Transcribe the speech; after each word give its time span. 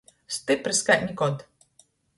Styprs 0.37 0.81
kai 0.89 0.97
nikod. 1.05 1.47